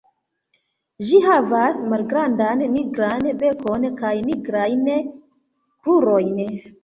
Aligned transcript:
Ĝi 1.09 1.19
havas 1.25 1.81
malgrandan 1.91 2.63
nigran 2.77 3.29
bekon 3.43 3.85
kaj 4.01 4.13
nigrajn 4.29 4.83
krurojn. 4.95 6.43